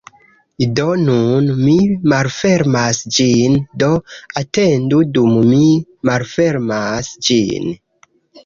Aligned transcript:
Do 0.77 0.85
nun 1.01 1.49
mi 1.59 1.75
malfermas 2.13 3.03
ĝin, 3.17 3.59
do 3.83 3.91
atendu 4.43 5.03
dum 5.19 5.37
mi 5.51 5.63
malfermas 6.11 7.13
ĝin. 7.29 7.71